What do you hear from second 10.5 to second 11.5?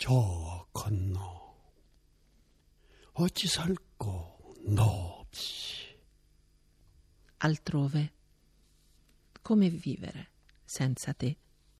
senza te?